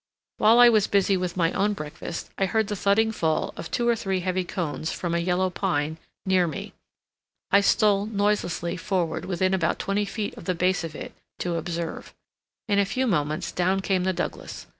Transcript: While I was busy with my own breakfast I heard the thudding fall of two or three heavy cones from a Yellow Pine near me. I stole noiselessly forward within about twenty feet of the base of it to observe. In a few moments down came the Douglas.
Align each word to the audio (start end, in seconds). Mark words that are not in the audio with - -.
While 0.39 0.57
I 0.57 0.67
was 0.67 0.87
busy 0.87 1.15
with 1.15 1.37
my 1.37 1.51
own 1.51 1.73
breakfast 1.73 2.31
I 2.39 2.47
heard 2.47 2.69
the 2.69 2.75
thudding 2.75 3.11
fall 3.11 3.53
of 3.55 3.69
two 3.69 3.87
or 3.87 3.95
three 3.95 4.21
heavy 4.21 4.43
cones 4.43 4.91
from 4.91 5.13
a 5.13 5.19
Yellow 5.19 5.51
Pine 5.51 5.99
near 6.25 6.47
me. 6.47 6.73
I 7.51 7.61
stole 7.61 8.07
noiselessly 8.07 8.77
forward 8.77 9.25
within 9.25 9.53
about 9.53 9.77
twenty 9.77 10.05
feet 10.05 10.35
of 10.37 10.45
the 10.45 10.55
base 10.55 10.83
of 10.83 10.95
it 10.95 11.13
to 11.37 11.53
observe. 11.53 12.15
In 12.67 12.79
a 12.79 12.83
few 12.83 13.05
moments 13.05 13.51
down 13.51 13.81
came 13.81 14.03
the 14.03 14.11
Douglas. 14.11 14.65